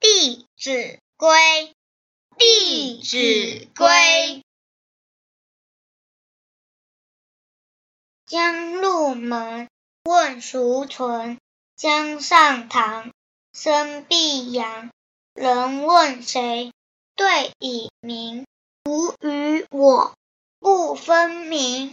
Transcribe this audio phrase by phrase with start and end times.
[0.00, 1.28] 弟子规，
[2.36, 3.86] 《弟子规》。
[8.26, 9.68] 将入门，
[10.04, 11.38] 问孰存？
[11.74, 13.12] 将上堂，
[13.52, 14.90] 生必扬。
[15.34, 16.72] 人问谁？
[17.16, 18.46] 对已明。
[18.84, 20.14] 吾与我
[20.60, 21.92] 不分明。